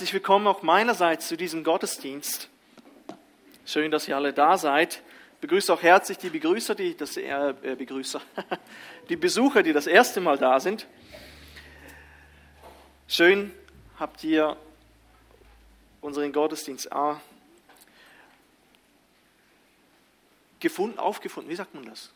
[0.00, 2.48] Herzlich willkommen auch meinerseits zu diesem Gottesdienst.
[3.66, 5.02] Schön, dass ihr alle da seid.
[5.34, 8.22] Ich begrüße auch herzlich die Begrüßer, die das äh, Begrüßer,
[9.10, 10.86] die Besucher, die das erste Mal da sind.
[13.08, 13.52] Schön
[13.98, 14.56] habt ihr
[16.00, 17.20] unseren Gottesdienst A
[20.60, 21.50] gefunden, aufgefunden.
[21.50, 22.10] Wie sagt man das?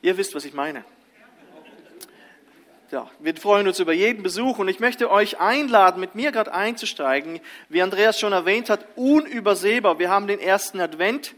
[0.00, 0.84] Ihr wisst, was ich meine.
[2.90, 6.54] Ja, wir freuen uns über jeden Besuch und ich möchte euch einladen, mit mir gerade
[6.54, 7.38] einzusteigen.
[7.68, 9.98] Wie Andreas schon erwähnt hat, unübersehbar.
[9.98, 11.34] Wir haben den ersten Advent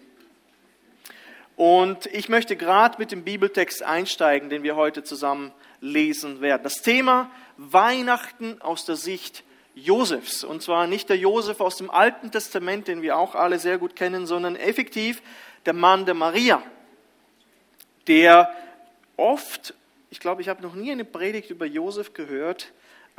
[1.56, 6.62] und ich möchte gerade mit dem Bibeltext einsteigen, den wir heute zusammen lesen werden.
[6.62, 9.42] Das Thema Weihnachten aus der Sicht
[9.74, 10.44] Josefs.
[10.44, 13.96] Und zwar nicht der Josef aus dem Alten Testament, den wir auch alle sehr gut
[13.96, 15.20] kennen, sondern effektiv
[15.66, 16.62] der Mann der Maria,
[18.06, 18.54] der
[19.16, 19.74] oft,
[20.10, 22.72] ich glaube, ich habe noch nie eine Predigt über Josef gehört,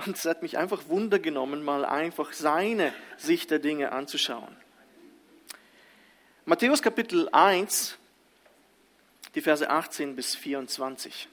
[0.06, 4.56] und es hat mich einfach Wunder genommen, mal einfach seine Sicht der Dinge anzuschauen.
[6.46, 7.98] Matthäus Kapitel 1,
[9.36, 11.28] die Verse 18 bis 24.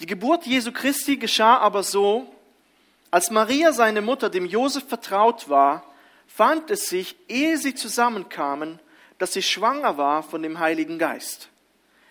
[0.00, 2.32] Die Geburt Jesu Christi geschah aber so,
[3.10, 5.84] als Maria, seine Mutter, dem Josef vertraut war,
[6.26, 8.80] fand es sich, ehe sie zusammenkamen,
[9.18, 11.48] dass sie schwanger war von dem Heiligen Geist.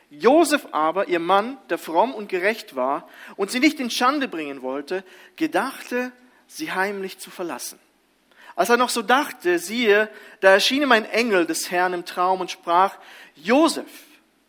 [0.10, 4.62] Josef aber, ihr Mann, der fromm und gerecht war und sie nicht in Schande bringen
[4.62, 5.04] wollte,
[5.36, 6.12] gedachte,
[6.48, 7.80] sie heimlich zu verlassen.
[8.56, 12.42] Als er noch so dachte, siehe, da erschien ihm ein Engel des Herrn im Traum
[12.42, 12.98] und sprach,
[13.36, 13.86] Josef,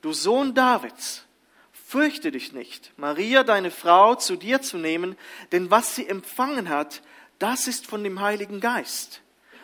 [0.01, 1.25] du Sohn Davids,
[1.73, 5.17] fürchte dich nicht, Maria, deine Frau, zu dir zu nehmen,
[5.53, 7.03] denn was sie empfangen hat,
[7.39, 9.21] das ist von dem Heiligen Geist.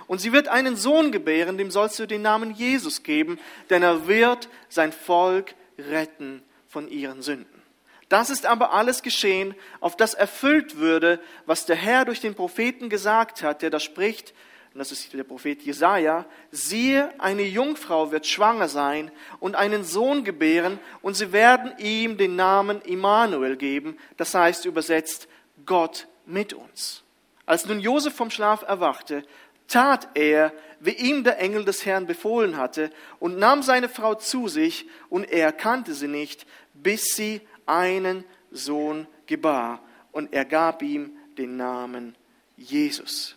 [0.06, 3.38] Und sie wird einen Sohn gebären, dem sollst du den Namen Jesus geben,
[3.70, 7.62] denn er wird sein Volk retten von ihren Sünden.
[8.08, 12.88] Das ist aber alles geschehen, auf das erfüllt würde, was der Herr durch den Propheten
[12.88, 14.34] gesagt hat, der da spricht,
[14.72, 20.24] und das ist der Prophet Jesaja, siehe, eine Jungfrau wird schwanger sein und einen Sohn
[20.24, 25.28] gebären, und sie werden ihm den Namen Immanuel geben, das heißt übersetzt
[25.64, 27.04] Gott mit uns.
[27.46, 29.22] Als nun Josef vom Schlaf erwachte,
[29.68, 34.48] tat er, wie ihm der Engel des Herrn befohlen hatte, und nahm seine Frau zu
[34.48, 39.82] sich, und er kannte sie nicht, bis sie einen Sohn gebar,
[40.12, 42.14] und er gab ihm den Namen
[42.56, 43.36] Jesus.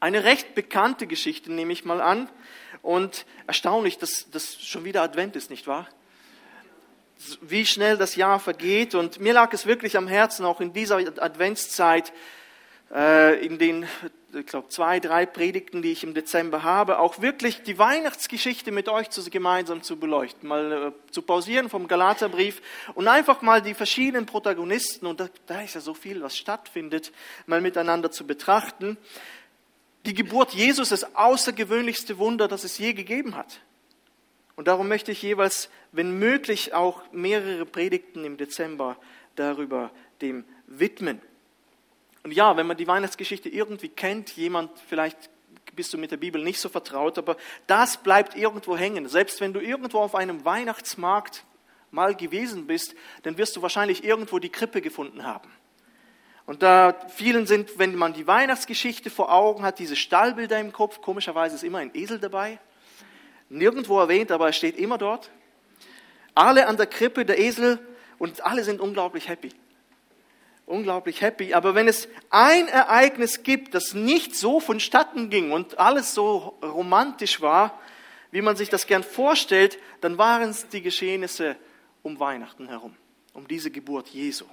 [0.00, 2.28] Eine recht bekannte Geschichte nehme ich mal an,
[2.82, 5.88] und erstaunlich, dass das schon wieder Advent ist, nicht wahr?
[7.40, 10.98] Wie schnell das Jahr vergeht, und mir lag es wirklich am Herzen, auch in dieser
[10.98, 12.12] Adventszeit,
[12.92, 13.88] äh, in den
[14.34, 18.88] ich glaube, zwei, drei Predigten, die ich im Dezember habe, auch wirklich die Weihnachtsgeschichte mit
[18.88, 22.60] euch zu, gemeinsam zu beleuchten, mal äh, zu pausieren vom Galaterbrief
[22.94, 27.12] und einfach mal die verschiedenen Protagonisten, und da, da ist ja so viel, was stattfindet,
[27.46, 28.96] mal miteinander zu betrachten.
[30.06, 33.60] Die Geburt Jesus ist das außergewöhnlichste Wunder, das es je gegeben hat.
[34.56, 38.96] Und darum möchte ich jeweils, wenn möglich, auch mehrere Predigten im Dezember
[39.34, 39.90] darüber
[40.20, 41.20] dem widmen.
[42.24, 45.30] Und ja, wenn man die Weihnachtsgeschichte irgendwie kennt, jemand, vielleicht
[45.74, 47.36] bist du mit der Bibel nicht so vertraut, aber
[47.66, 49.08] das bleibt irgendwo hängen.
[49.08, 51.44] Selbst wenn du irgendwo auf einem Weihnachtsmarkt
[51.90, 55.50] mal gewesen bist, dann wirst du wahrscheinlich irgendwo die Krippe gefunden haben.
[56.46, 61.02] Und da vielen sind, wenn man die Weihnachtsgeschichte vor Augen hat, diese Stallbilder im Kopf,
[61.02, 62.58] komischerweise ist immer ein Esel dabei.
[63.50, 65.30] Nirgendwo erwähnt, aber er steht immer dort.
[66.34, 67.78] Alle an der Krippe, der Esel,
[68.18, 69.50] und alle sind unglaublich happy
[70.66, 71.54] unglaublich happy.
[71.54, 77.40] Aber wenn es ein Ereignis gibt, das nicht so vonstatten ging und alles so romantisch
[77.40, 77.78] war,
[78.30, 81.56] wie man sich das gern vorstellt, dann waren es die Geschehnisse
[82.02, 82.96] um Weihnachten herum,
[83.32, 84.44] um diese Geburt Jesu.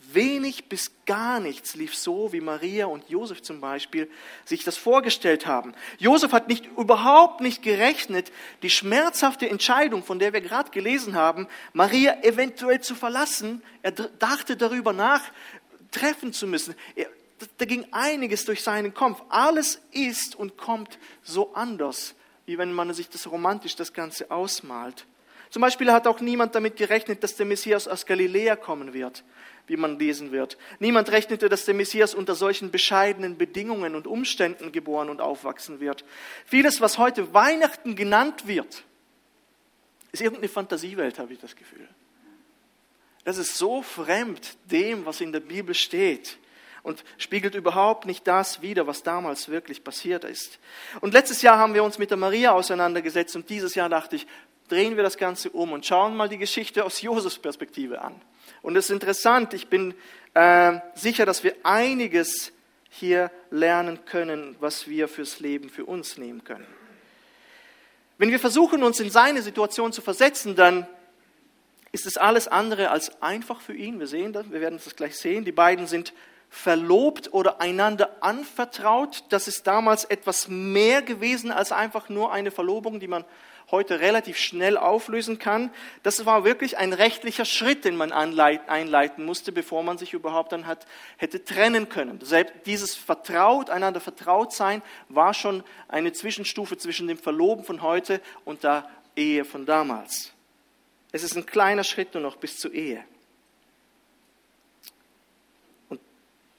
[0.00, 4.10] Wenig bis gar nichts lief so, wie Maria und Josef zum Beispiel
[4.46, 5.74] sich das vorgestellt haben.
[5.98, 8.32] Josef hat nicht, überhaupt nicht gerechnet,
[8.62, 13.62] die schmerzhafte Entscheidung, von der wir gerade gelesen haben, Maria eventuell zu verlassen.
[13.82, 15.22] Er dachte darüber nach,
[15.90, 16.74] treffen zu müssen.
[16.94, 17.08] Er,
[17.58, 19.22] da ging einiges durch seinen Kopf.
[19.28, 22.14] Alles ist und kommt so anders,
[22.46, 25.06] wie wenn man sich das romantisch das Ganze ausmalt.
[25.50, 29.22] Zum Beispiel hat auch niemand damit gerechnet, dass der Messias aus Galiläa kommen wird
[29.68, 30.58] wie man lesen wird.
[30.80, 36.04] Niemand rechnete, dass der Messias unter solchen bescheidenen Bedingungen und Umständen geboren und aufwachsen wird.
[36.44, 38.84] Vieles, was heute Weihnachten genannt wird,
[40.12, 41.86] ist irgendeine Fantasiewelt, habe ich das Gefühl.
[43.24, 46.38] Das ist so fremd dem, was in der Bibel steht
[46.82, 50.58] und spiegelt überhaupt nicht das wider, was damals wirklich passiert ist.
[51.00, 54.26] Und letztes Jahr haben wir uns mit der Maria auseinandergesetzt und dieses Jahr dachte ich,
[54.68, 58.20] drehen wir das Ganze um und schauen mal die Geschichte aus Josefs Perspektive an.
[58.62, 59.94] Und es ist interessant, ich bin
[60.34, 62.52] äh, sicher, dass wir einiges
[62.90, 66.66] hier lernen können, was wir fürs Leben für uns nehmen können.
[68.18, 70.86] Wenn wir versuchen, uns in seine Situation zu versetzen, dann
[71.92, 74.00] ist es alles andere als einfach für ihn.
[74.00, 75.44] Wir sehen das, wir werden das gleich sehen.
[75.44, 76.12] Die beiden sind
[76.50, 79.24] verlobt oder einander anvertraut.
[79.28, 83.24] Das ist damals etwas mehr gewesen als einfach nur eine Verlobung, die man
[83.70, 85.70] heute relativ schnell auflösen kann.
[86.02, 90.66] Das war wirklich ein rechtlicher Schritt, den man einleiten musste, bevor man sich überhaupt dann
[90.66, 90.86] hat,
[91.18, 92.18] hätte trennen können.
[92.22, 98.20] Selbst dieses Vertraut, einander vertraut sein, war schon eine Zwischenstufe zwischen dem Verloben von heute
[98.44, 100.32] und der Ehe von damals.
[101.12, 103.04] Es ist ein kleiner Schritt nur noch bis zur Ehe.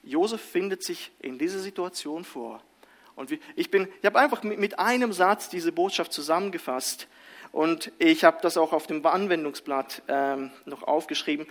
[0.03, 2.63] Josef findet sich in dieser Situation vor.
[3.19, 3.69] Und ich, ich
[4.05, 7.09] habe einfach mit einem Satz diese Botschaft zusammengefasst.
[7.51, 11.45] Und ich habe das auch auf dem Anwendungsblatt ähm, noch aufgeschrieben.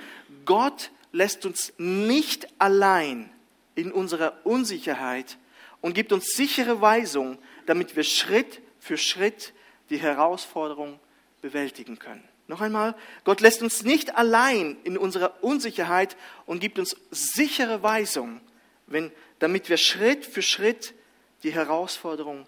[0.47, 3.29] Gott lässt uns nicht allein
[3.75, 5.37] in unserer Unsicherheit
[5.83, 7.37] und gibt uns sichere Weisung,
[7.67, 9.53] damit wir Schritt für Schritt
[9.91, 10.99] die Herausforderung
[11.43, 12.27] bewältigen können.
[12.47, 12.95] Noch einmal,
[13.25, 16.17] Gott lässt uns nicht allein in unserer Unsicherheit
[16.47, 18.41] und gibt uns sichere Weisung,
[18.87, 20.95] wenn, damit wir Schritt für Schritt
[21.43, 22.47] die Herausforderung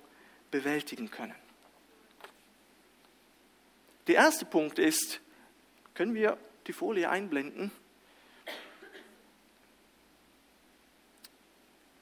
[0.50, 1.34] bewältigen können.
[4.06, 5.20] Der erste Punkt ist,
[5.94, 7.70] können wir die Folie einblenden?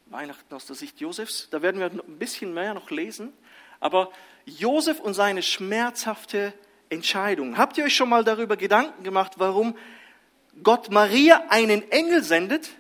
[0.06, 3.32] Weihnachten aus der Sicht Josefs, da werden wir ein bisschen mehr noch lesen.
[3.81, 4.11] Aber
[4.46, 6.55] Josef und seine schmerzhafte
[6.88, 7.58] Entscheidung.
[7.58, 9.76] Habt ihr euch schon mal darüber Gedanken gemacht, warum
[10.62, 12.70] Gott Maria einen Engel sendet,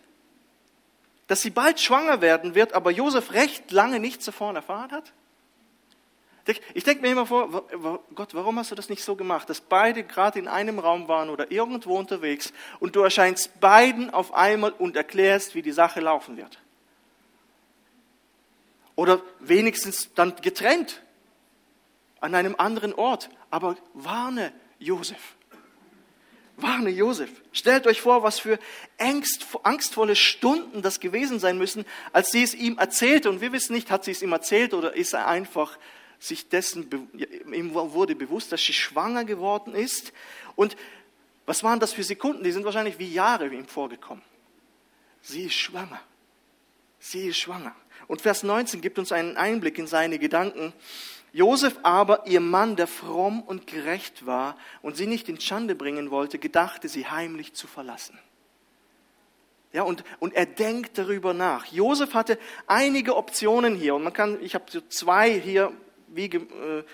[1.28, 5.12] dass sie bald schwanger werden wird, aber Josef recht lange nichts davon erfahren hat?
[6.72, 7.68] Ich denke mir immer vor,
[8.14, 11.28] Gott, warum hast du das nicht so gemacht, dass beide gerade in einem Raum waren
[11.28, 16.38] oder irgendwo unterwegs und du erscheinst beiden auf einmal und erklärst, wie die Sache laufen
[16.38, 16.58] wird?
[18.96, 21.02] Oder wenigstens dann getrennt
[22.20, 23.28] an einem anderen Ort.
[23.50, 25.36] Aber warne Josef.
[26.58, 27.30] Warne Josef.
[27.52, 28.58] Stellt euch vor, was für
[28.98, 33.30] Angst, angstvolle Stunden das gewesen sein müssen, als sie es ihm erzählte.
[33.30, 35.78] Und wir wissen nicht, hat sie es ihm erzählt oder ist er einfach
[36.18, 37.08] sich dessen,
[37.52, 40.12] ihm wurde bewusst, dass sie schwanger geworden ist.
[40.56, 40.76] Und
[41.46, 42.42] was waren das für Sekunden?
[42.42, 44.24] Die sind wahrscheinlich wie Jahre ihm vorgekommen.
[45.22, 46.00] Sie ist schwanger.
[46.98, 47.74] Sie ist schwanger.
[48.08, 50.72] Und Vers 19 gibt uns einen Einblick in seine Gedanken.
[51.32, 56.10] Josef aber, ihr Mann, der fromm und gerecht war und sie nicht in Schande bringen
[56.10, 58.18] wollte, gedachte sie heimlich zu verlassen.
[59.72, 61.66] Ja, und, und er denkt darüber nach.
[61.66, 65.72] Josef hatte einige Optionen hier und man kann, ich habe so zwei hier
[66.08, 66.84] wie äh,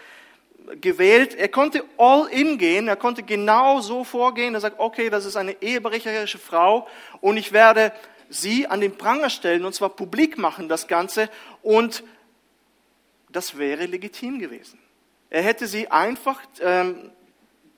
[0.80, 1.34] gewählt.
[1.34, 4.54] Er konnte all in gehen, er konnte genau so vorgehen.
[4.54, 6.88] Er sagt, okay, das ist eine ehebrecherische Frau
[7.20, 7.92] und ich werde
[8.28, 11.28] sie an den Pranger stellen und zwar publik machen das Ganze
[11.62, 12.02] und
[13.34, 14.78] das wäre legitim gewesen.
[15.28, 17.10] Er hätte sie einfach ähm,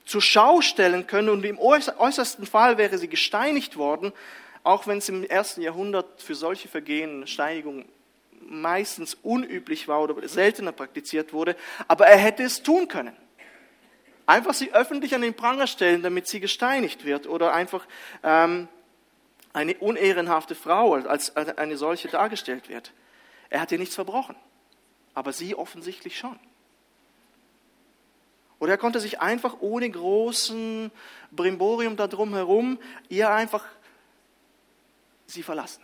[0.05, 4.13] zur Schau stellen können und im äußersten Fall wäre sie gesteinigt worden,
[4.63, 7.87] auch wenn es im ersten Jahrhundert für solche Vergehen Steinigung
[8.41, 11.57] meistens unüblich war oder seltener praktiziert wurde.
[11.89, 13.17] Aber er hätte es tun können.
[14.27, 17.87] Einfach sie öffentlich an den Pranger stellen, damit sie gesteinigt wird oder einfach
[18.23, 18.69] ähm,
[19.55, 22.93] eine unehrenhafte Frau als eine solche dargestellt wird.
[23.49, 24.37] Er hat ihr nichts verbrochen
[25.17, 26.39] aber sie offensichtlich schon.
[28.59, 30.93] Oder er konnte sich einfach ohne großen
[31.33, 33.65] Brimborium darum herum ihr einfach
[35.27, 35.83] sie verlassen,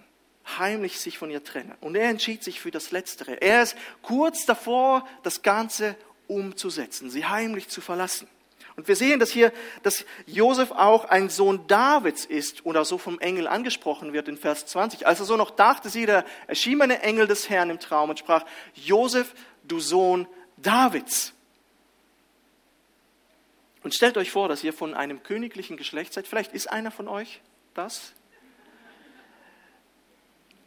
[0.58, 1.74] heimlich sich von ihr trennen.
[1.80, 3.40] Und er entschied sich für das Letztere.
[3.40, 5.96] Er ist kurz davor, das Ganze
[6.28, 8.28] umzusetzen, sie heimlich zu verlassen.
[8.76, 9.52] Und wir sehen, dass hier,
[9.82, 14.66] dass Josef auch ein Sohn Davids ist oder so vom Engel angesprochen wird in Vers
[14.66, 15.06] 20.
[15.06, 18.18] Als er so noch dachte, sie, da erschien ein Engel des Herrn im Traum und
[18.18, 20.26] sprach, Josef, du Sohn
[20.56, 21.34] Davids.
[23.82, 26.26] Und stellt euch vor, dass ihr von einem königlichen Geschlecht seid.
[26.26, 27.40] Vielleicht ist einer von euch
[27.74, 28.12] das.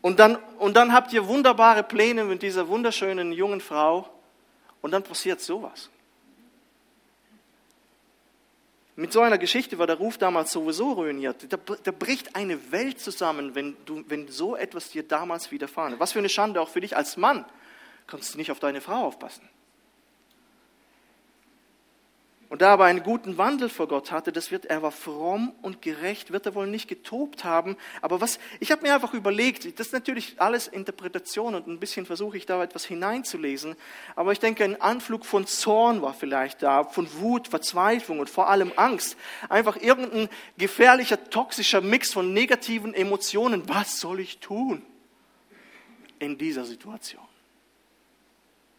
[0.01, 4.07] Und dann, und dann habt ihr wunderbare Pläne mit dieser wunderschönen jungen Frau.
[4.81, 5.89] Und dann passiert sowas.
[8.97, 11.51] Mit so einer Geschichte war der Ruf damals sowieso ruiniert.
[11.51, 15.99] Da, da, bricht eine Welt zusammen, wenn, du, wenn so etwas dir damals widerfahren.
[15.99, 17.43] Was für eine Schande auch für dich als Mann.
[18.07, 19.49] Kannst du nicht auf deine Frau aufpassen.
[22.47, 25.53] Und da er aber einen guten Wandel vor Gott hatte, das wird, er war fromm
[25.61, 27.75] und gerecht, wird er wohl nicht getobt haben.
[28.01, 32.05] Aber was, ich habe mir einfach überlegt, das ist natürlich alles Interpretation und ein bisschen
[32.05, 33.75] versuche ich da etwas hineinzulesen.
[34.15, 38.49] Aber ich denke, ein Anflug von Zorn war vielleicht da, von Wut, Verzweiflung und vor
[38.49, 39.17] allem Angst.
[39.49, 43.67] Einfach irgendein gefährlicher, toxischer Mix von negativen Emotionen.
[43.67, 44.83] Was soll ich tun?
[46.19, 47.23] in dieser Situation.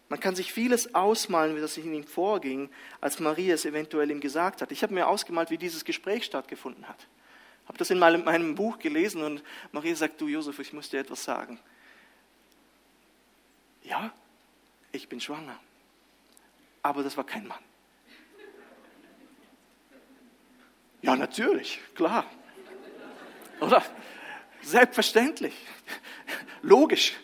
[0.08, 2.70] Man kann sich vieles ausmalen, wie das in ihm vorging,
[3.00, 4.70] als Maria es eventuell ihm gesagt hat.
[4.70, 7.06] Ich habe mir ausgemalt, wie dieses Gespräch stattgefunden hat.
[7.62, 10.90] Ich habe das in meinem, meinem Buch gelesen und Maria sagt, du Josef, ich muss
[10.90, 11.58] dir etwas sagen.
[13.82, 14.12] Ja,
[14.92, 15.58] ich bin schwanger.
[16.82, 17.62] Aber das war kein Mann.
[21.02, 22.24] Ja, natürlich, klar.
[23.60, 23.82] Oder?
[24.62, 25.54] Selbstverständlich.
[26.62, 27.14] Logisch.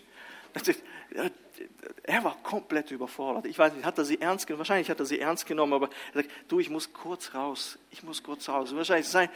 [2.02, 3.46] Er war komplett überfordert.
[3.46, 4.60] Ich weiß nicht, hat er sie ernst genommen?
[4.60, 7.78] Wahrscheinlich hat er sie ernst genommen, aber er sagt, du, ich muss kurz raus.
[7.90, 8.74] Ich muss kurz raus.
[8.74, 9.28] Wahrscheinlich sein,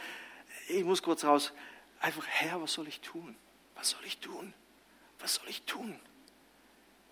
[0.67, 1.53] ich muss kurz raus.
[1.99, 3.35] Einfach, Herr, was soll ich tun?
[3.75, 4.53] Was soll ich tun?
[5.19, 5.99] Was soll ich tun?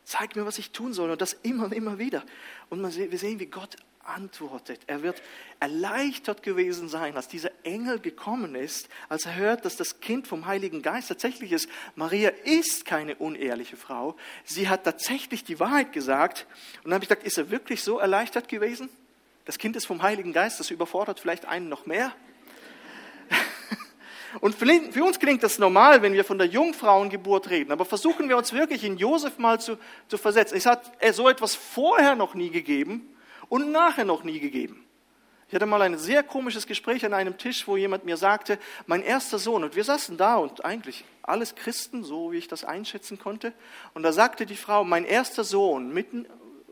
[0.03, 1.09] Zeig mir, was ich tun soll.
[1.09, 2.23] Und das immer und immer wieder.
[2.69, 4.81] Und wir sehen, wie Gott antwortet.
[4.87, 5.21] Er wird
[5.59, 10.45] erleichtert gewesen sein, als dieser Engel gekommen ist, als er hört, dass das Kind vom
[10.45, 11.69] Heiligen Geist tatsächlich ist.
[11.95, 14.15] Maria ist keine unehrliche Frau.
[14.43, 16.45] Sie hat tatsächlich die Wahrheit gesagt.
[16.77, 18.89] Und dann habe ich gedacht, ist er wirklich so erleichtert gewesen?
[19.45, 22.11] Das Kind ist vom Heiligen Geist, das überfordert vielleicht einen noch mehr.
[24.41, 27.71] Und für uns klingt das normal, wenn wir von der Jungfrauengeburt reden.
[27.71, 29.77] Aber versuchen wir uns wirklich in Josef mal zu,
[30.09, 30.57] zu versetzen.
[30.57, 33.14] Es hat so etwas vorher noch nie gegeben
[33.49, 34.85] und nachher noch nie gegeben.
[35.47, 39.03] Ich hatte mal ein sehr komisches Gespräch an einem Tisch, wo jemand mir sagte, mein
[39.03, 43.19] erster Sohn, und wir saßen da und eigentlich alles Christen, so wie ich das einschätzen
[43.19, 43.53] konnte,
[43.93, 46.25] und da sagte die Frau, mein erster Sohn, mitten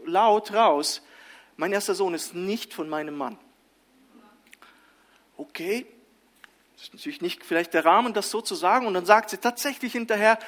[0.06, 1.04] laut raus,
[1.56, 3.38] mein erster Sohn ist nicht von meinem Mann.
[5.38, 5.86] Okay,
[6.76, 9.38] das ist natürlich nicht vielleicht der Rahmen, das so zu sagen, und dann sagt sie
[9.38, 10.40] tatsächlich hinterher,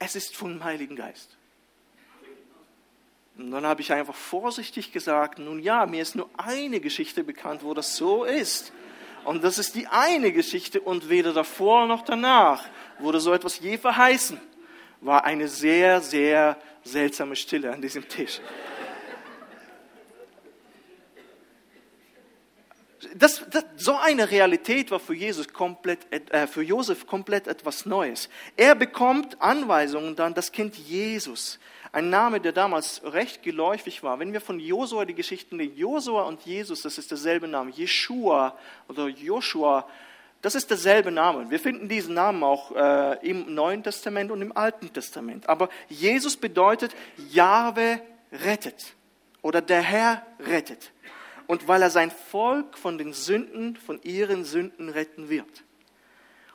[0.00, 1.36] es ist vom Heiligen Geist.
[3.36, 7.64] Und dann habe ich einfach vorsichtig gesagt, nun ja, mir ist nur eine Geschichte bekannt,
[7.64, 8.72] wo das so ist.
[9.24, 12.64] Und das ist die eine Geschichte und weder davor noch danach
[12.98, 14.38] wurde so etwas je verheißen.
[15.00, 18.40] War eine sehr, sehr seltsame Stille an diesem Tisch.
[23.14, 26.00] Das, das, so eine Realität war für, Jesus komplett,
[26.32, 28.28] äh, für Josef komplett etwas Neues.
[28.56, 31.58] Er bekommt Anweisungen dann, das Kind Jesus
[31.94, 34.18] ein Name, der damals recht geläufig war.
[34.18, 37.70] Wenn wir von Josua die Geschichten nehmen, Josua und Jesus, das ist derselbe Name.
[37.70, 38.58] Jeshua
[38.88, 39.88] oder Joshua,
[40.42, 41.48] das ist derselbe Name.
[41.50, 45.48] Wir finden diesen Namen auch äh, im Neuen Testament und im Alten Testament.
[45.48, 46.90] Aber Jesus bedeutet,
[47.30, 48.00] Jahwe
[48.32, 48.94] rettet
[49.40, 50.90] oder der Herr rettet.
[51.46, 55.64] Und weil er sein Volk von den Sünden, von ihren Sünden retten wird.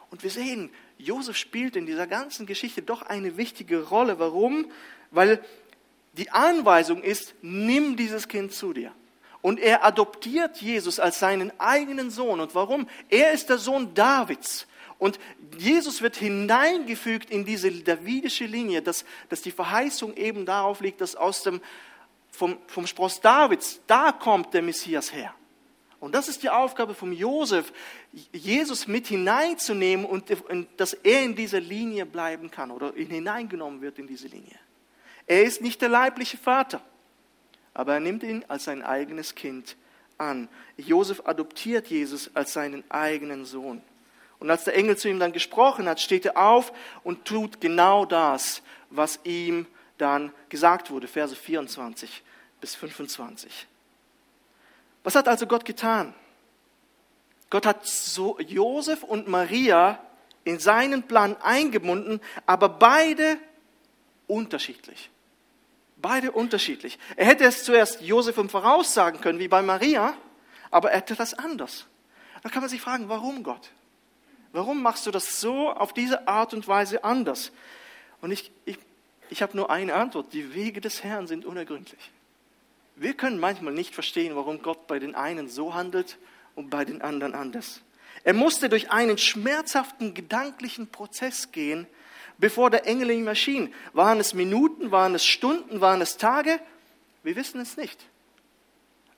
[0.10, 4.20] Und wir sehen, Josef spielt in dieser ganzen Geschichte doch eine wichtige Rolle.
[4.20, 4.72] Warum?
[5.12, 5.44] Weil
[6.14, 8.92] die Anweisung ist, nimm dieses Kind zu dir.
[9.42, 12.40] Und er adoptiert Jesus als seinen eigenen Sohn.
[12.40, 12.88] Und warum?
[13.10, 14.68] Er ist der Sohn Davids.
[14.98, 15.18] Und
[15.58, 21.16] Jesus wird hineingefügt in diese davidische Linie, dass, dass die Verheißung eben darauf liegt, dass
[21.16, 21.62] aus dem,
[22.32, 25.34] vom, vom Spross Davids, da kommt der Messias her.
[26.00, 27.74] Und das ist die Aufgabe von Josef,
[28.32, 30.32] Jesus mit hineinzunehmen und
[30.78, 34.58] dass er in dieser Linie bleiben kann oder hineingenommen wird in diese Linie.
[35.28, 36.82] Er ist nicht der leibliche Vater,
[37.74, 39.76] aber er nimmt ihn als sein eigenes Kind
[40.18, 40.48] an.
[40.78, 43.82] Josef adoptiert Jesus als seinen eigenen Sohn.
[44.40, 46.72] Und als der Engel zu ihm dann gesprochen hat, steht er auf
[47.04, 49.68] und tut genau das, was ihm
[50.00, 52.24] dann gesagt wurde, Verse 24
[52.60, 53.68] bis 25.
[55.04, 56.14] Was hat also Gott getan?
[57.50, 60.04] Gott hat so Josef und Maria
[60.44, 63.38] in seinen Plan eingebunden, aber beide
[64.28, 65.10] unterschiedlich.
[65.98, 66.98] Beide unterschiedlich.
[67.16, 70.16] Er hätte es zuerst Josef voraussagen können, wie bei Maria,
[70.72, 71.86] aber er hätte das anders.
[72.42, 73.70] Da kann man sich fragen, warum Gott?
[74.52, 77.52] Warum machst du das so auf diese Art und Weise anders?
[78.22, 78.78] Und ich, ich,
[79.30, 80.34] ich habe nur eine Antwort.
[80.34, 82.12] Die Wege des Herrn sind unergründlich.
[82.96, 86.18] Wir können manchmal nicht verstehen, warum Gott bei den einen so handelt
[86.56, 87.82] und bei den anderen anders.
[88.24, 91.88] Er musste durch einen schmerzhaften gedanklichen Prozess gehen,
[92.38, 93.74] bevor der Engel ihm erschien.
[93.94, 96.60] Waren es Minuten, waren es Stunden, waren es Tage?
[97.24, 98.00] Wir wissen es nicht.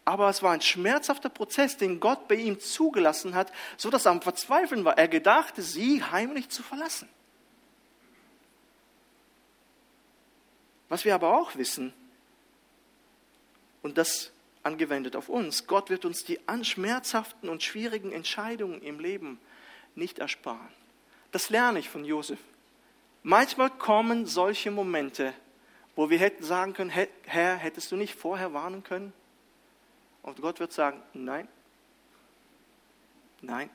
[0.05, 4.11] Aber es war ein schmerzhafter Prozess, den Gott bei ihm zugelassen hat, so dass er
[4.11, 4.97] am Verzweifeln war.
[4.97, 7.07] Er gedachte, sie heimlich zu verlassen.
[10.91, 11.93] Was wir aber auch wissen,
[13.81, 19.39] und das angewendet auf uns, Gott wird uns die schmerzhaften und schwierigen Entscheidungen im Leben
[19.95, 20.67] nicht ersparen.
[21.31, 22.39] Das lerne ich von Josef.
[23.23, 25.33] Manchmal kommen solche Momente,
[25.95, 29.13] wo wir hätten sagen können, Herr, hättest du nicht vorher warnen können?
[30.23, 31.47] Und Gott wird sagen, nein,
[33.39, 33.69] nein.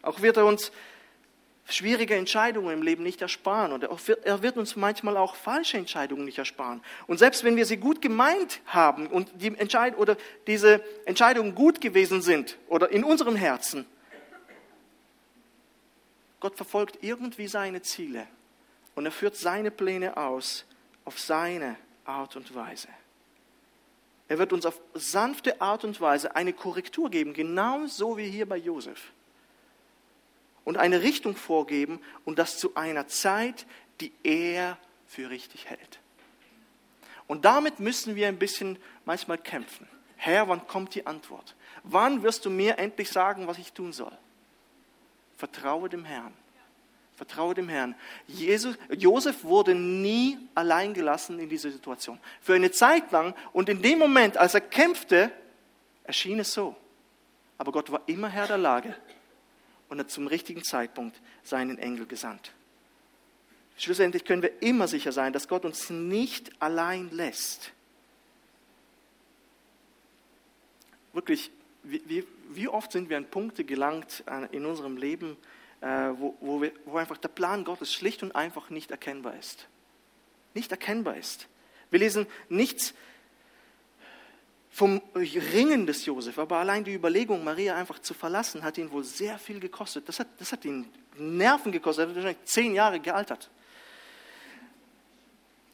[0.00, 0.72] Auch wird er uns
[1.66, 3.72] schwierige Entscheidungen im Leben nicht ersparen.
[3.72, 6.82] Und er wird uns manchmal auch falsche Entscheidungen nicht ersparen.
[7.06, 10.16] Und selbst wenn wir sie gut gemeint haben und die Entscheid oder
[10.46, 13.86] diese Entscheidungen gut gewesen sind oder in unserem Herzen,
[16.40, 18.26] Gott verfolgt irgendwie seine Ziele
[18.94, 20.66] und er führt seine Pläne aus
[21.06, 22.88] auf seine Art und Weise.
[24.28, 28.56] Er wird uns auf sanfte Art und Weise eine Korrektur geben, genauso wie hier bei
[28.56, 29.12] Josef
[30.64, 33.66] und eine Richtung vorgeben und das zu einer Zeit,
[34.00, 36.00] die er für richtig hält.
[37.26, 39.88] Und damit müssen wir ein bisschen manchmal kämpfen.
[40.16, 41.54] Herr, wann kommt die Antwort?
[41.82, 44.12] Wann wirst du mir endlich sagen, was ich tun soll?
[45.36, 46.32] Vertraue dem Herrn.
[47.16, 47.94] Vertraue dem Herrn.
[48.26, 52.18] Jesus, Josef wurde nie allein gelassen in dieser Situation.
[52.40, 55.30] Für eine Zeit lang und in dem Moment, als er kämpfte,
[56.04, 56.74] erschien es so.
[57.56, 58.96] Aber Gott war immer Herr der Lage
[59.94, 62.50] und hat zum richtigen Zeitpunkt seinen Engel gesandt.
[63.78, 67.70] Schlussendlich können wir immer sicher sein, dass Gott uns nicht allein lässt.
[71.12, 71.52] Wirklich,
[71.84, 75.36] wie, wie oft sind wir an Punkte gelangt äh, in unserem Leben,
[75.80, 75.86] äh,
[76.16, 79.68] wo, wo, wir, wo einfach der Plan Gottes schlicht und einfach nicht erkennbar ist.
[80.54, 81.46] Nicht erkennbar ist.
[81.90, 82.94] Wir lesen nichts
[84.74, 89.04] vom Ringen des Josef, aber allein die Überlegung, Maria einfach zu verlassen, hat ihn wohl
[89.04, 90.08] sehr viel gekostet.
[90.08, 92.06] Das hat, das hat ihn Nerven gekostet.
[92.06, 93.50] Er hat wahrscheinlich zehn Jahre gealtert.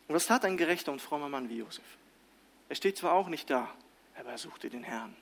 [0.07, 1.85] Und was tat ein gerechter und frommer Mann wie Josef?
[2.69, 3.73] Er steht zwar auch nicht da,
[4.19, 5.17] aber er suchte den Herrn.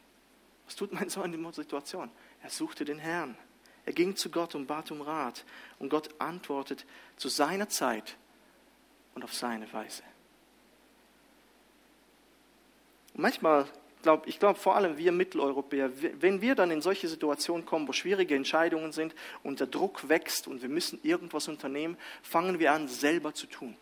[0.67, 2.11] Was tut mein Sohn in der Situation?
[2.43, 3.39] Er suchte den Herrn.
[3.87, 5.45] Er ging zu Gott und bat um Rat.
[5.79, 6.85] Und Gott antwortet
[7.17, 8.17] zu seiner Zeit
[9.15, 10.03] und auf seine Weise
[13.19, 13.67] manchmal,
[14.03, 17.93] glaub, ich glaube vor allem wir Mitteleuropäer, wenn wir dann in solche Situationen kommen, wo
[17.93, 22.89] schwierige Entscheidungen sind und der Druck wächst und wir müssen irgendwas unternehmen, fangen wir an,
[22.89, 23.77] selber zu tun.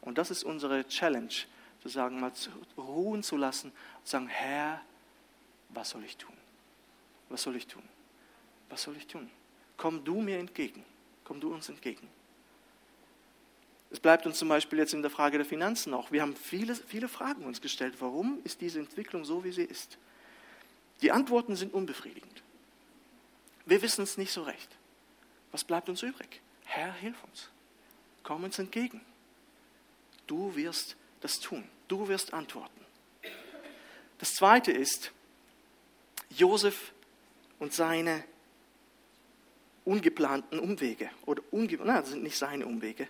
[0.00, 1.32] Und das ist unsere Challenge,
[1.82, 4.80] zu sagen, mal zu ruhen zu lassen und sagen, Herr,
[5.68, 6.34] was soll ich tun?
[7.28, 7.82] Was soll ich tun?
[8.68, 9.30] Was soll ich tun?
[9.76, 10.84] Komm du mir entgegen.
[11.24, 12.08] Komm du uns entgegen.
[13.96, 16.12] Es bleibt uns zum Beispiel jetzt in der Frage der Finanzen auch.
[16.12, 17.94] Wir haben viele, viele Fragen uns gestellt.
[17.98, 19.96] Warum ist diese Entwicklung so, wie sie ist?
[21.00, 22.42] Die Antworten sind unbefriedigend.
[23.64, 24.68] Wir wissen es nicht so recht.
[25.50, 26.42] Was bleibt uns übrig?
[26.66, 27.48] Herr, hilf uns.
[28.22, 29.00] Komm uns entgegen.
[30.26, 31.64] Du wirst das tun.
[31.88, 32.84] Du wirst antworten.
[34.18, 35.10] Das zweite ist
[36.28, 36.92] Josef
[37.58, 38.24] und seine
[39.86, 41.08] ungeplanten Umwege.
[41.24, 43.08] Oder unge na, das sind nicht seine Umwege.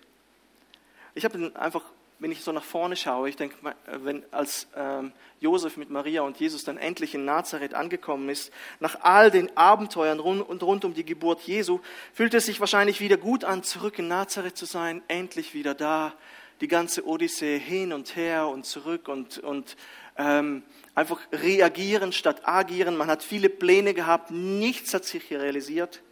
[1.17, 1.81] Ich habe einfach,
[2.19, 6.39] wenn ich so nach vorne schaue, ich denke, wenn als ähm, Josef mit Maria und
[6.39, 10.93] Jesus dann endlich in Nazareth angekommen ist, nach all den Abenteuern rund, und rund um
[10.93, 11.81] die Geburt Jesu,
[12.13, 16.13] fühlt es sich wahrscheinlich wieder gut an, zurück in Nazareth zu sein, endlich wieder da,
[16.61, 19.75] die ganze Odyssee hin und her und zurück und, und
[20.19, 22.99] ähm, einfach reagieren statt agieren.
[22.99, 26.03] Man hat viele Pläne gehabt, nichts hat sich realisiert.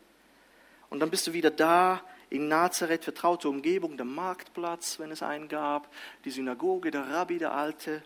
[0.88, 2.00] Und dann bist du wieder da
[2.34, 5.88] in Nazareth vertraute Umgebung, der Marktplatz, wenn es einen gab,
[6.24, 8.02] die Synagoge, der Rabbi, der Alte.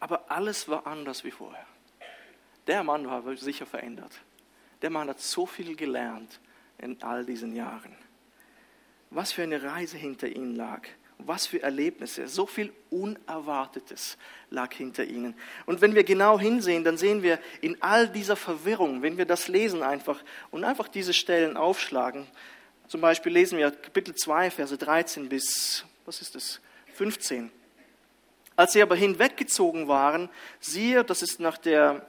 [0.00, 1.66] Aber alles war anders wie vorher.
[2.66, 4.20] Der Mann war sicher verändert.
[4.82, 6.40] Der Mann hat so viel gelernt
[6.78, 7.96] in all diesen Jahren.
[9.10, 10.88] Was für eine Reise hinter ihm lag.
[11.18, 14.18] Was für Erlebnisse, so viel Unerwartetes
[14.50, 15.34] lag hinter ihnen.
[15.64, 19.48] Und wenn wir genau hinsehen, dann sehen wir in all dieser Verwirrung, wenn wir das
[19.48, 22.26] lesen einfach und einfach diese Stellen aufschlagen,
[22.88, 26.60] zum Beispiel lesen wir Kapitel 2, Verse 13 bis, was ist das,
[26.94, 27.50] 15.
[28.56, 30.28] Als sie aber hinweggezogen waren,
[30.60, 32.06] siehe, das ist nach der,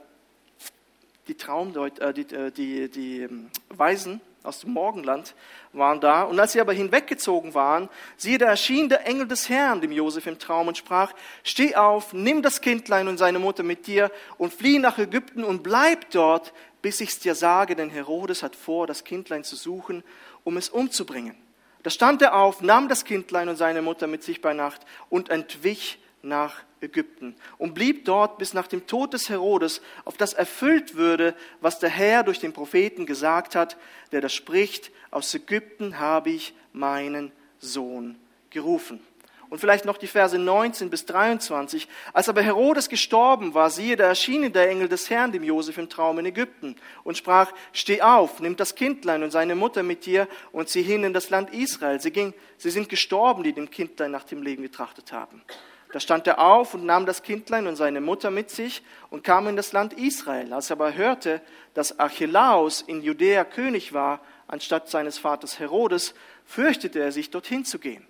[1.28, 5.34] die Traumdeut, äh, die, äh, die, die ähm, Weisen, aus dem Morgenland
[5.72, 6.22] waren da.
[6.22, 10.26] Und als sie aber hinweggezogen waren, siehe, da erschien der Engel des Herrn dem Josef
[10.26, 14.52] im Traum und sprach, steh auf, nimm das Kindlein und seine Mutter mit dir und
[14.52, 19.04] flieh nach Ägypten und bleib dort, bis ich's dir sage, denn Herodes hat vor, das
[19.04, 20.04] Kindlein zu suchen,
[20.44, 21.36] um es umzubringen.
[21.82, 25.28] Da stand er auf, nahm das Kindlein und seine Mutter mit sich bei Nacht und
[25.28, 30.96] entwich nach Ägypten und blieb dort bis nach dem Tod des Herodes, auf das erfüllt
[30.96, 33.76] würde, was der Herr durch den Propheten gesagt hat,
[34.12, 38.16] der da spricht, aus Ägypten habe ich meinen Sohn
[38.50, 39.00] gerufen.
[39.48, 41.86] Und vielleicht noch die Verse 19 bis 23.
[42.12, 45.88] Als aber Herodes gestorben war, siehe, da erschien der Engel des Herrn dem Josef im
[45.88, 50.26] Traum in Ägypten und sprach, steh auf, nimm das Kindlein und seine Mutter mit dir
[50.50, 52.00] und zieh hin in das Land Israel.
[52.00, 55.42] Sie, ging, sie sind gestorben, die dem Kindlein nach dem Leben getrachtet haben.
[55.92, 59.46] Da stand er auf und nahm das Kindlein und seine Mutter mit sich und kam
[59.46, 60.52] in das Land Israel.
[60.52, 61.40] Als er aber hörte,
[61.74, 67.78] dass Archelaus in Judäa König war, anstatt seines Vaters Herodes, fürchtete er sich, dorthin zu
[67.78, 68.06] gehen.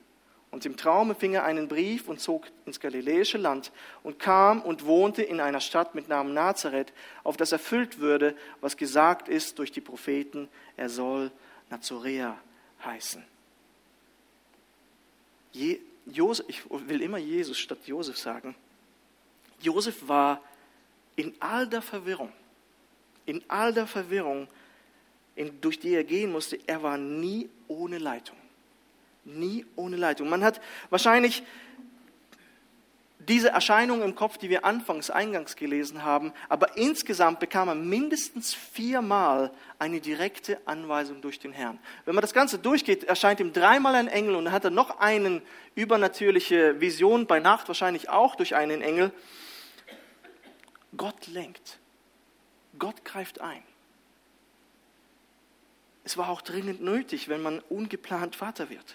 [0.51, 4.87] Und im Traume fing er einen Brief und zog ins galiläische Land und kam und
[4.87, 6.93] wohnte in einer Stadt mit Namen Nazareth,
[7.25, 11.31] auf das erfüllt würde, was gesagt ist durch die Propheten, er soll
[11.69, 12.39] Nazorea
[12.85, 13.23] heißen.
[15.53, 18.55] Je, Josef, ich will immer Jesus statt Josef sagen.
[19.61, 20.43] Josef war
[21.17, 22.33] in all der Verwirrung,
[23.25, 24.49] in all der Verwirrung,
[25.35, 28.37] in, durch die er gehen musste, er war nie ohne Leitung.
[29.25, 30.29] Nie ohne Leitung.
[30.29, 31.43] Man hat wahrscheinlich
[33.29, 38.55] diese Erscheinung im Kopf, die wir anfangs eingangs gelesen haben, aber insgesamt bekam er mindestens
[38.55, 41.79] viermal eine direkte Anweisung durch den Herrn.
[42.05, 45.01] Wenn man das Ganze durchgeht, erscheint ihm dreimal ein Engel und dann hat er noch
[45.01, 45.43] eine
[45.75, 49.13] übernatürliche Vision, bei Nacht wahrscheinlich auch durch einen Engel.
[50.97, 51.79] Gott lenkt.
[52.79, 53.63] Gott greift ein.
[56.05, 58.95] Es war auch dringend nötig, wenn man ungeplant Vater wird.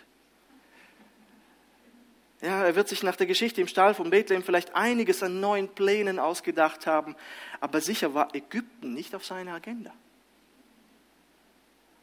[2.42, 5.68] Ja, er wird sich nach der Geschichte im Stall von Bethlehem vielleicht einiges an neuen
[5.70, 7.16] Plänen ausgedacht haben,
[7.60, 9.94] aber sicher war Ägypten nicht auf seiner Agenda.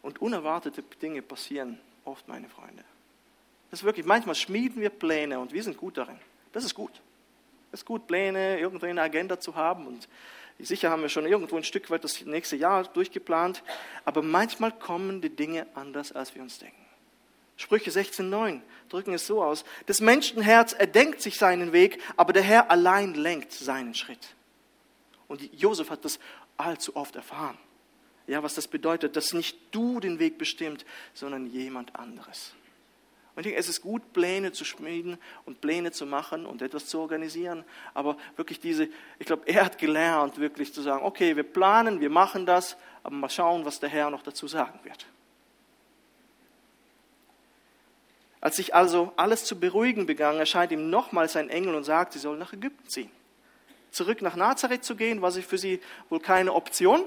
[0.00, 2.84] Und unerwartete Dinge passieren oft, meine Freunde.
[3.70, 6.18] Das ist wirklich, manchmal schmieden wir Pläne und wir sind gut darin.
[6.52, 6.92] Das ist gut.
[7.72, 10.08] Es ist gut, Pläne irgendwo in der Agenda zu haben und
[10.60, 13.64] sicher haben wir schon irgendwo ein Stück weit das nächste Jahr durchgeplant,
[14.04, 16.87] aber manchmal kommen die Dinge anders, als wir uns denken.
[17.58, 19.64] Sprüche 16,9 drücken es so aus.
[19.86, 24.34] Das Menschenherz erdenkt sich seinen Weg, aber der Herr allein lenkt seinen Schritt.
[25.26, 26.20] Und Josef hat das
[26.56, 27.58] allzu oft erfahren.
[28.28, 32.52] Ja, was das bedeutet, dass nicht du den Weg bestimmt, sondern jemand anderes.
[33.34, 36.86] Und ich denke, es ist gut, Pläne zu schmieden und Pläne zu machen und etwas
[36.86, 37.64] zu organisieren.
[37.92, 42.10] Aber wirklich diese, ich glaube, er hat gelernt, wirklich zu sagen, okay, wir planen, wir
[42.10, 45.06] machen das, aber mal schauen, was der Herr noch dazu sagen wird.
[48.40, 52.18] Als sich also alles zu beruhigen begann, erscheint ihm nochmals ein Engel und sagt, sie
[52.18, 53.10] soll nach Ägypten ziehen.
[53.90, 57.02] Zurück nach Nazareth zu gehen, war für sie wohl keine Option.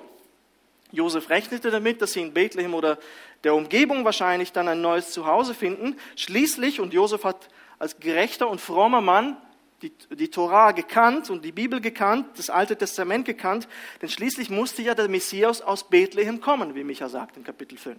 [0.91, 2.97] Josef rechnete damit, dass sie in Bethlehem oder
[3.45, 5.95] der Umgebung wahrscheinlich dann ein neues Zuhause finden.
[6.17, 7.47] Schließlich, und Josef hat
[7.79, 9.37] als gerechter und frommer Mann
[9.81, 13.67] die, die Torah gekannt und die Bibel gekannt, das Alte Testament gekannt,
[14.01, 17.97] denn schließlich musste ja der Messias aus Bethlehem kommen, wie Micha sagt in Kapitel 5.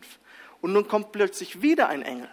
[0.60, 2.28] Und nun kommt plötzlich wieder ein Engel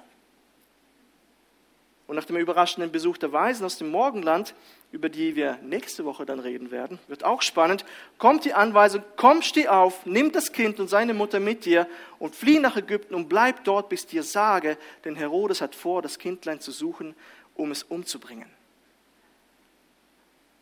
[2.10, 4.56] und nach dem überraschenden Besuch der Weisen aus dem Morgenland,
[4.91, 7.86] über die wir nächste Woche dann reden werden, wird auch spannend,
[8.17, 12.36] kommt die Anweisung, komm, steh auf, nimm das Kind und seine Mutter mit dir und
[12.36, 16.60] flieh nach Ägypten und bleib dort, bis dir sage, denn Herodes hat vor, das Kindlein
[16.60, 17.13] zu suchen,
[17.54, 18.50] um es umzubringen.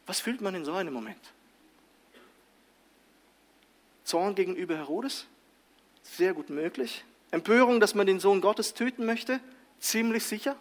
[0.05, 1.31] Was fühlt man in so einem Moment?
[4.03, 5.27] Zorn gegenüber Herodes?
[6.03, 7.05] Sehr gut möglich.
[7.31, 9.39] Empörung, dass man den Sohn Gottes töten möchte?
[9.79, 10.57] Ziemlich sicher.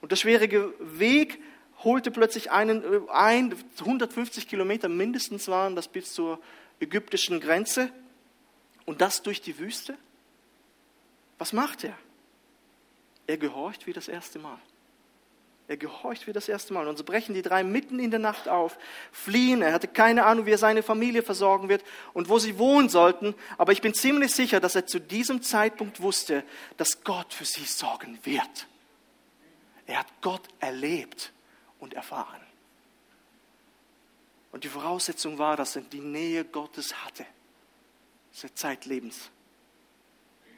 [0.00, 1.40] Und der schwierige Weg
[1.84, 6.38] holte plötzlich einen äh, ein, 150 Kilometer mindestens waren das bis zur
[6.80, 7.90] ägyptischen Grenze
[8.84, 9.96] und das durch die Wüste.
[11.38, 11.96] Was macht er?
[13.26, 14.58] Er gehorcht wie das erste Mal.
[15.68, 16.86] Er gehorcht wie das erste Mal.
[16.86, 18.78] Und so brechen die drei mitten in der Nacht auf,
[19.10, 19.62] fliehen.
[19.62, 21.82] Er hatte keine Ahnung, wie er seine Familie versorgen wird
[22.12, 23.34] und wo sie wohnen sollten.
[23.58, 26.44] Aber ich bin ziemlich sicher, dass er zu diesem Zeitpunkt wusste,
[26.76, 28.68] dass Gott für sie sorgen wird.
[29.86, 31.32] Er hat Gott erlebt
[31.78, 32.40] und erfahren.
[34.52, 37.26] Und die Voraussetzung war, dass er die Nähe Gottes hatte,
[38.32, 39.30] seit Zeitlebens.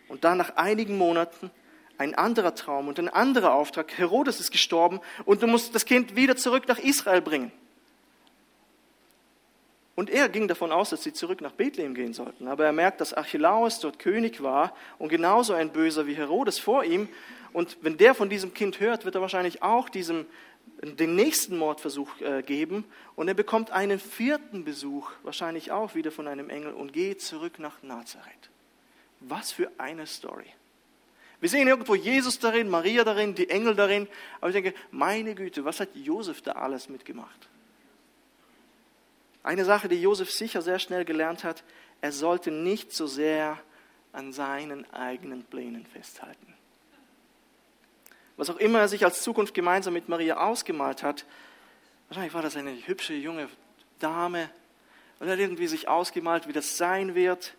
[0.09, 1.51] Und dann nach einigen Monaten
[1.99, 3.99] ein anderer Traum und ein anderer Auftrag.
[3.99, 7.53] Herodes ist gestorben und du musst das Kind wieder zurück nach Israel bringen.
[9.99, 12.47] Und er ging davon aus, dass sie zurück nach Bethlehem gehen sollten.
[12.47, 16.85] Aber er merkt, dass Archelaus dort König war und genauso ein Böser wie Herodes vor
[16.85, 17.09] ihm.
[17.53, 20.27] Und wenn der von diesem Kind hört, wird er wahrscheinlich auch diesem,
[20.83, 22.85] den nächsten Mordversuch äh, geben.
[23.17, 27.59] Und er bekommt einen vierten Besuch, wahrscheinlich auch wieder von einem Engel, und geht zurück
[27.59, 28.51] nach Nazareth.
[29.19, 30.47] Was für eine Story.
[31.41, 34.07] Wir sehen irgendwo Jesus darin, Maria darin, die Engel darin.
[34.41, 37.49] Aber ich denke, meine Güte, was hat Josef da alles mitgemacht?
[39.43, 41.65] Eine Sache, die Josef sicher sehr schnell gelernt hat,
[42.01, 43.59] er sollte nicht so sehr
[44.13, 46.55] an seinen eigenen Plänen festhalten
[48.39, 51.27] was auch immer er sich als Zukunft gemeinsam mit Maria ausgemalt hat.
[52.09, 53.49] Wahrscheinlich war das eine hübsche junge
[53.99, 54.49] Dame
[55.19, 57.55] und er hat irgendwie sich ausgemalt, wie das sein wird.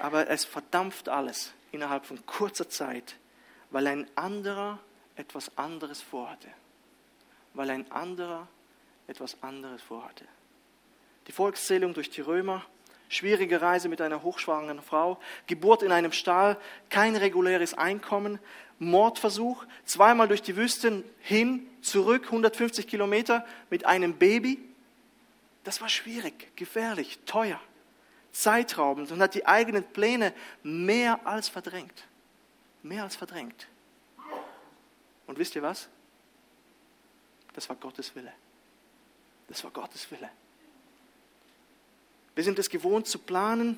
[0.00, 3.16] Aber es verdampft alles innerhalb von kurzer Zeit,
[3.70, 4.78] weil ein anderer
[5.14, 6.48] etwas anderes vorhatte.
[7.52, 8.48] Weil ein anderer
[9.06, 10.24] etwas anderes vorhatte.
[11.26, 12.64] Die Volkszählung durch die Römer,
[13.08, 18.38] schwierige Reise mit einer hochschwangeren Frau, Geburt in einem Stall, kein reguläres Einkommen,
[18.78, 24.58] Mordversuch, zweimal durch die Wüste hin, zurück, 150 Kilometer mit einem Baby.
[25.62, 27.60] Das war schwierig, gefährlich, teuer,
[28.32, 32.08] zeitraubend und hat die eigenen Pläne mehr als verdrängt.
[32.82, 33.68] Mehr als verdrängt.
[35.26, 35.88] Und wisst ihr was?
[37.52, 38.32] Das war Gottes Wille.
[39.52, 40.30] Das war Gottes Wille.
[42.34, 43.76] Wir sind es gewohnt zu planen.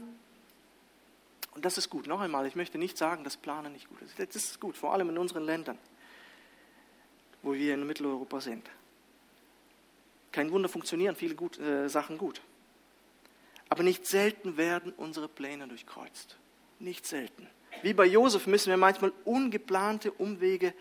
[1.53, 2.07] Und das ist gut.
[2.07, 4.17] Noch einmal, ich möchte nicht sagen, dass Planen nicht gut ist.
[4.17, 5.77] Das ist gut, vor allem in unseren Ländern,
[7.43, 8.71] wo wir in Mitteleuropa sind.
[10.31, 12.41] Kein Wunder funktionieren viele gut, äh, Sachen gut.
[13.69, 16.37] Aber nicht selten werden unsere Pläne durchkreuzt.
[16.79, 17.49] Nicht selten.
[17.83, 20.73] Wie bei Josef müssen wir manchmal ungeplante Umwege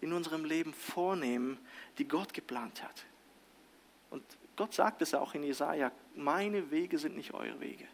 [0.00, 1.56] in unserem Leben vornehmen,
[1.98, 3.04] die Gott geplant hat.
[4.10, 4.24] Und
[4.56, 7.86] Gott sagt es auch in Jesaja: Meine Wege sind nicht eure Wege.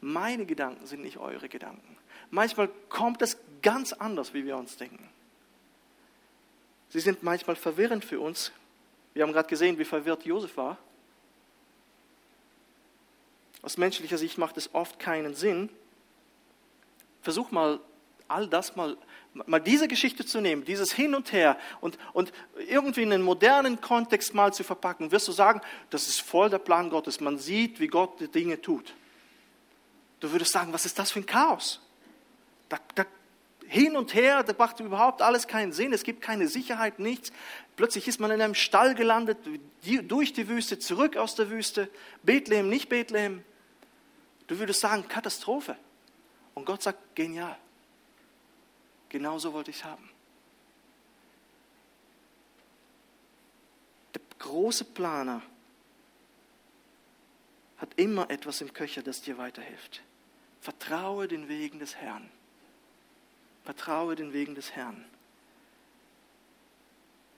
[0.00, 1.96] Meine Gedanken sind nicht eure Gedanken.
[2.30, 5.08] Manchmal kommt es ganz anders, wie wir uns denken.
[6.88, 8.52] Sie sind manchmal verwirrend für uns.
[9.14, 10.76] Wir haben gerade gesehen, wie verwirrt Josef war.
[13.62, 15.70] Aus menschlicher Sicht macht es oft keinen Sinn.
[17.22, 17.78] Versuch mal
[18.32, 18.96] all das mal,
[19.34, 22.32] mal diese Geschichte zu nehmen, dieses Hin und Her und, und
[22.68, 26.58] irgendwie in einen modernen Kontext mal zu verpacken, wirst du sagen, das ist voll der
[26.58, 27.20] Plan Gottes.
[27.20, 28.94] Man sieht, wie Gott die Dinge tut.
[30.20, 31.80] Du würdest sagen, was ist das für ein Chaos?
[32.68, 33.04] Da, da,
[33.66, 37.32] hin und her, da macht überhaupt alles keinen Sinn, es gibt keine Sicherheit, nichts.
[37.74, 39.38] Plötzlich ist man in einem Stall gelandet,
[39.82, 41.88] durch die Wüste, zurück aus der Wüste,
[42.22, 43.42] Bethlehem, nicht Bethlehem.
[44.46, 45.76] Du würdest sagen, Katastrophe.
[46.54, 47.56] Und Gott sagt, genial.
[49.12, 50.08] Genauso wollte ich es haben.
[54.14, 55.42] Der große Planer
[57.76, 60.02] hat immer etwas im Köcher, das dir weiterhilft.
[60.62, 62.30] Vertraue den Wegen des Herrn.
[63.64, 65.04] Vertraue den Wegen des Herrn.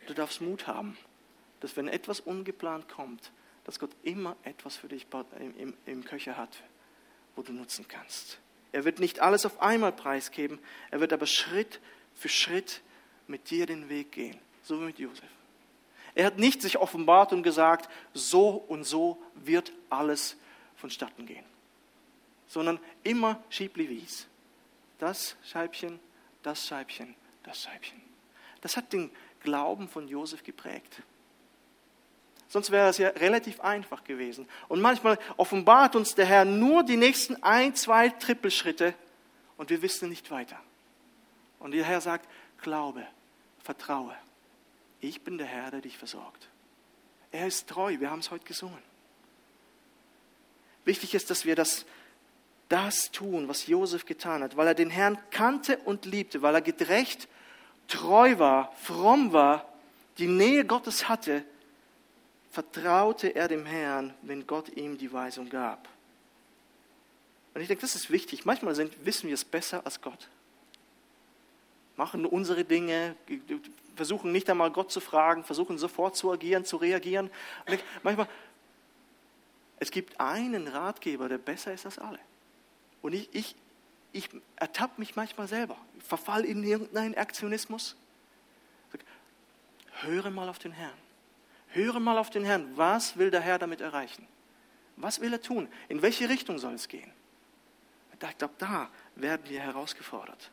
[0.07, 0.97] Du darfst Mut haben,
[1.59, 3.33] dass wenn etwas ungeplant kommt,
[3.65, 5.09] dass Gott immer etwas für dich
[5.41, 6.63] im, im, im Köcher hat,
[7.35, 8.39] wo du nutzen kannst.
[8.75, 10.59] Er wird nicht alles auf einmal preisgeben,
[10.91, 11.81] er wird aber Schritt
[12.13, 12.83] für Schritt
[13.29, 15.31] mit dir den Weg gehen, so wie mit Josef.
[16.17, 20.37] Er hat nicht sich offenbart und gesagt, so und so wird alles
[20.75, 21.45] vonstatten gehen,
[22.49, 24.27] sondern immer schiebli-wies.
[24.99, 26.01] Das Scheibchen,
[26.43, 28.03] das Scheibchen, das Scheibchen.
[28.61, 31.01] Das hat den Glauben von Josef geprägt.
[32.55, 34.47] Sonst wäre es ja relativ einfach gewesen.
[34.69, 38.95] Und manchmal offenbart uns der Herr nur die nächsten ein, zwei Trippelschritte
[39.57, 40.61] und wir wissen nicht weiter.
[41.59, 42.29] Und der Herr sagt,
[42.63, 43.05] glaube,
[43.59, 44.15] vertraue.
[45.01, 46.47] Ich bin der Herr, der dich versorgt.
[47.33, 48.79] Er ist treu, wir haben es heute gesungen.
[50.85, 51.85] Wichtig ist, dass wir das,
[52.69, 56.63] das tun, was Josef getan hat, weil er den Herrn kannte und liebte, weil er
[56.63, 57.27] gerecht,
[57.89, 59.69] treu war, fromm war,
[60.19, 61.45] die Nähe Gottes hatte
[62.55, 65.89] vertraute er dem Herrn, wenn Gott ihm die Weisung gab.
[67.53, 68.45] Und ich denke, das ist wichtig.
[68.45, 70.29] Manchmal sind, wissen wir es besser als Gott.
[71.97, 73.17] Machen unsere Dinge,
[73.97, 77.29] versuchen nicht einmal Gott zu fragen, versuchen sofort zu agieren, zu reagieren.
[77.69, 78.29] Denke, manchmal,
[79.81, 82.21] es gibt einen Ratgeber, der besser ist als alle.
[83.03, 83.57] Und ich, ich,
[84.13, 87.97] ich ertappe mich manchmal selber, verfall in irgendeinen Aktionismus.
[90.01, 91.04] Höre mal auf den Herrn.
[91.75, 92.71] Höre mal auf den Herrn.
[92.77, 94.27] Was will der Herr damit erreichen?
[94.97, 95.69] Was will er tun?
[95.89, 97.11] In welche Richtung soll es gehen?
[98.13, 100.53] Ich glaube, da werden wir herausgefordert.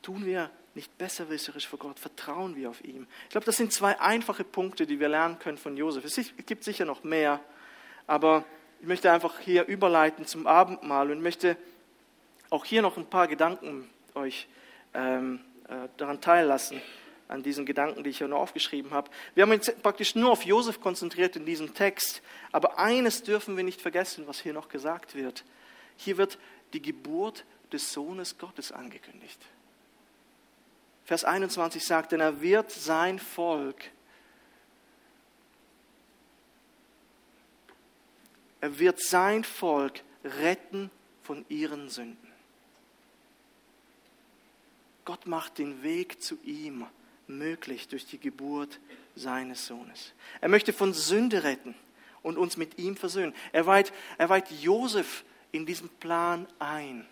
[0.00, 3.08] Tun wir nicht besserwisserisch vor Gott, vertrauen wir auf ihn.
[3.24, 6.04] Ich glaube, das sind zwei einfache Punkte, die wir lernen können von Josef.
[6.04, 7.40] Es gibt sicher noch mehr,
[8.06, 8.44] aber
[8.80, 11.56] ich möchte einfach hier überleiten zum Abendmahl und möchte
[12.50, 14.46] auch hier noch ein paar Gedanken euch
[14.94, 16.80] ähm, äh, daran teillassen
[17.28, 19.10] an diesen Gedanken, die ich hier nur aufgeschrieben habe.
[19.34, 23.64] Wir haben uns praktisch nur auf Josef konzentriert in diesem Text, aber eines dürfen wir
[23.64, 25.44] nicht vergessen, was hier noch gesagt wird.
[25.96, 26.38] Hier wird
[26.72, 29.40] die Geburt des Sohnes Gottes angekündigt.
[31.04, 33.90] Vers 21 sagt, denn er wird sein Volk,
[38.60, 40.90] er wird sein Volk retten
[41.22, 42.32] von ihren Sünden.
[45.04, 46.86] Gott macht den Weg zu ihm
[47.28, 48.80] möglich durch die Geburt
[49.14, 50.12] seines Sohnes.
[50.40, 51.74] Er möchte von Sünde retten
[52.22, 53.34] und uns mit ihm versöhnen.
[53.52, 57.06] Er weiht, er weiht Josef in diesen Plan ein.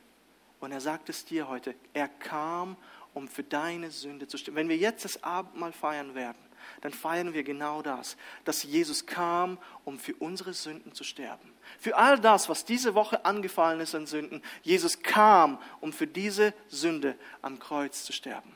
[0.60, 2.76] Und er sagt es dir heute, er kam,
[3.12, 4.56] um für deine Sünde zu sterben.
[4.56, 6.38] Wenn wir jetzt das Abendmahl feiern werden,
[6.80, 11.52] dann feiern wir genau das, dass Jesus kam, um für unsere Sünden zu sterben.
[11.78, 16.54] Für all das, was diese Woche angefallen ist an Sünden, Jesus kam, um für diese
[16.68, 18.52] Sünde am Kreuz zu sterben.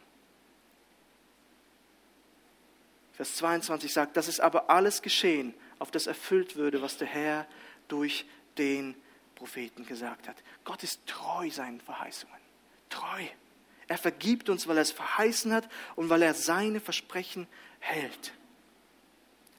[3.19, 7.49] Vers 22 sagt, das ist aber alles geschehen, auf das erfüllt würde, was der Herr
[7.89, 8.27] durch
[8.59, 8.95] den
[9.35, 10.37] Propheten gesagt hat.
[10.63, 12.39] Gott ist treu seinen Verheißungen.
[12.91, 13.25] Treu.
[13.89, 17.49] Er vergibt uns, weil er es verheißen hat und weil er seine Versprechen
[17.81, 18.35] hält.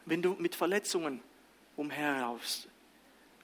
[0.06, 1.22] Wenn du mit Verletzungen
[1.76, 2.70] umherlaufst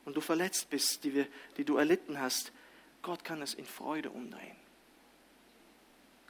[0.06, 2.54] und du verletzt bist, die, wir, die du erlitten hast,
[3.02, 4.56] Gott kann es in Freude umdrehen.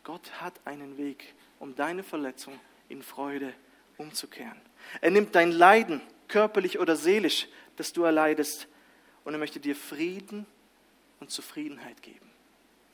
[0.03, 3.53] Gott hat einen Weg, um deine Verletzung in Freude
[3.97, 4.59] umzukehren.
[5.01, 8.67] Er nimmt dein Leiden, körperlich oder seelisch, das du erleidest,
[9.23, 10.45] und er möchte dir Frieden
[11.19, 12.29] und Zufriedenheit geben.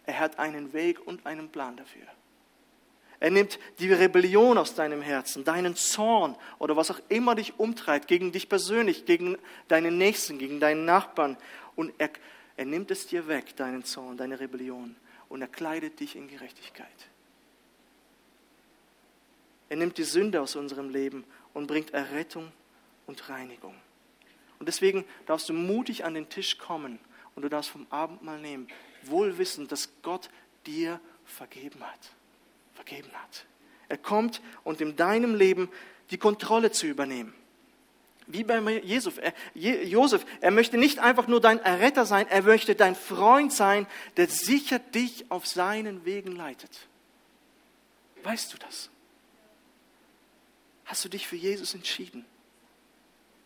[0.06, 2.08] Er hat einen Weg und einen Plan dafür.
[3.20, 8.08] Er nimmt die Rebellion aus deinem Herzen, deinen Zorn oder was auch immer dich umtreibt,
[8.08, 9.38] gegen dich persönlich, gegen
[9.68, 11.38] deinen Nächsten, gegen deinen Nachbarn.
[11.76, 12.10] Und er,
[12.58, 14.96] er nimmt es dir weg, deinen Zorn, deine Rebellion,
[15.30, 16.88] und er kleidet dich in Gerechtigkeit.
[19.72, 22.52] Er nimmt die Sünde aus unserem Leben und bringt Errettung
[23.08, 23.74] und Reinigung.
[24.60, 27.00] Und deswegen darfst du mutig an den Tisch kommen
[27.36, 28.68] und du darfst vom Abendmahl nehmen,
[29.04, 30.30] wohl wissend, dass Gott
[30.66, 32.12] dir vergeben hat
[32.74, 33.46] vergeben hat.
[33.90, 35.70] Er kommt, um in deinem Leben
[36.10, 37.34] die Kontrolle zu übernehmen.
[38.28, 39.20] Wie bei Josef.
[39.20, 43.88] Er, Josef, er möchte nicht einfach nur dein Erretter sein, er möchte dein Freund sein,
[44.18, 46.88] der sicher dich auf seinen Wegen leitet.
[48.24, 48.90] Weißt du das?
[50.92, 52.26] Hast du dich für Jesus entschieden?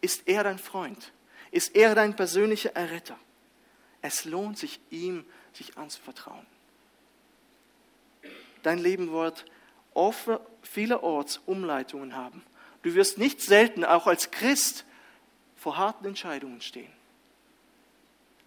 [0.01, 1.11] Ist er dein Freund?
[1.51, 3.19] Ist er dein persönlicher Erretter?
[4.01, 6.47] Es lohnt sich, ihm sich anzuvertrauen.
[8.63, 9.45] Dein Leben wird
[10.63, 12.43] vielerorts Umleitungen haben.
[12.81, 14.83] Du wirst nicht selten auch als Christ
[15.55, 16.91] vor harten Entscheidungen stehen.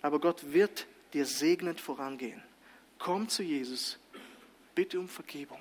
[0.02, 2.42] Aber Gott wird dir segnend vorangehen.
[2.98, 3.96] Komm zu Jesus,
[4.74, 5.60] bitte um Vergebung.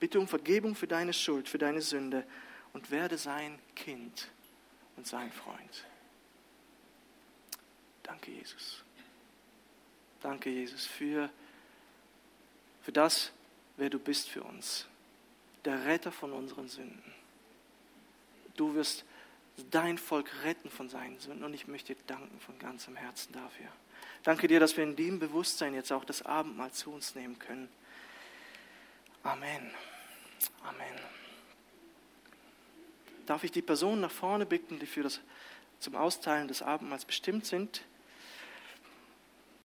[0.00, 2.24] Bitte um Vergebung für deine Schuld, für deine Sünde
[2.72, 4.28] und werde sein Kind
[4.96, 5.84] und sein Freund.
[8.02, 8.82] Danke, Jesus.
[10.22, 11.30] Danke, Jesus, für,
[12.82, 13.32] für das,
[13.76, 14.86] wer du bist für uns,
[15.64, 17.14] der Retter von unseren Sünden.
[18.56, 19.04] Du wirst
[19.70, 23.68] dein Volk retten von seinen Sünden und ich möchte dir danken von ganzem Herzen dafür.
[24.22, 27.68] Danke dir, dass wir in dem Bewusstsein jetzt auch das Abendmahl zu uns nehmen können.
[29.22, 29.70] Amen.
[30.62, 31.00] Amen.
[33.26, 35.20] Darf ich die Personen nach vorne bitten, die für das,
[35.78, 37.82] zum Austeilen des Abendmahls bestimmt sind?